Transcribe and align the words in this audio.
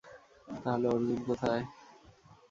তাহলে 0.63 0.85
অর্জুন 0.87 1.19
কোথায়? 1.27 1.63